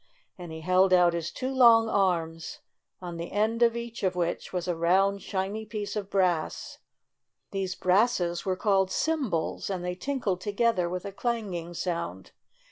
[0.35, 2.57] and he held out his two long arms,
[3.03, 6.79] on the end of each of which was a round, shiny piece of brass.
[7.51, 12.31] These brasses were called "cymbals," and they tinkled together with a clanging sound.